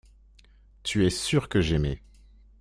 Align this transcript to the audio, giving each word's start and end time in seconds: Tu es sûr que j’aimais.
Tu 0.81 1.05
es 1.05 1.11
sûr 1.11 1.47
que 1.47 1.61
j’aimais. 1.61 2.01